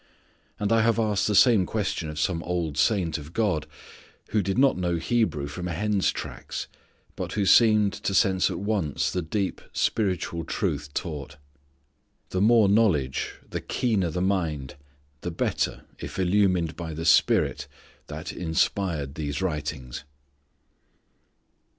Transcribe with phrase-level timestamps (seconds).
[0.59, 3.67] And I have asked the same question of some old saint of God,
[4.29, 6.67] who did not know Hebrew from a hen's tracks,
[7.15, 11.37] but who seemed to sense at once the deep spiritual truth taught.
[12.29, 14.73] The more knowledge, the keener the mind,
[15.21, 17.67] the better if illumined by the Spirit
[18.07, 20.03] that inspired these writings.